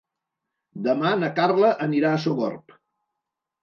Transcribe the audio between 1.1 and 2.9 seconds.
na Carla anirà a Sogorb.